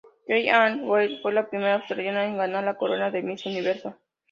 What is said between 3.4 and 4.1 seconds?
Universo.